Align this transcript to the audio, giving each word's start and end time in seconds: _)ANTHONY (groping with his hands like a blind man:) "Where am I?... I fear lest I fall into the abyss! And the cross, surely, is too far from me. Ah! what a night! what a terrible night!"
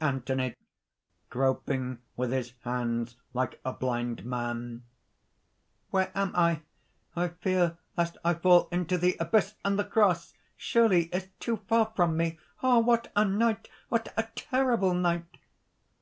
_)ANTHONY 0.06 0.54
(groping 1.30 2.02
with 2.14 2.30
his 2.30 2.52
hands 2.60 3.16
like 3.32 3.58
a 3.64 3.72
blind 3.72 4.22
man:) 4.22 4.82
"Where 5.90 6.12
am 6.14 6.36
I?... 6.36 6.60
I 7.16 7.28
fear 7.28 7.78
lest 7.96 8.18
I 8.22 8.34
fall 8.34 8.68
into 8.70 8.98
the 8.98 9.16
abyss! 9.18 9.54
And 9.64 9.78
the 9.78 9.84
cross, 9.84 10.34
surely, 10.58 11.04
is 11.06 11.30
too 11.40 11.56
far 11.70 11.90
from 11.96 12.18
me. 12.18 12.38
Ah! 12.62 12.80
what 12.80 13.10
a 13.16 13.24
night! 13.24 13.70
what 13.88 14.12
a 14.14 14.24
terrible 14.36 14.92
night!" 14.92 15.38